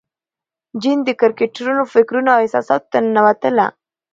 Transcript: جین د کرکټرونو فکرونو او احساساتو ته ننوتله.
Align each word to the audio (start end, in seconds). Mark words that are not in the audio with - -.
جین 0.81 0.99
د 1.05 1.09
کرکټرونو 1.21 1.83
فکرونو 1.93 2.29
او 2.35 2.39
احساساتو 2.45 2.89
ته 2.91 2.97
ننوتله. 3.05 3.65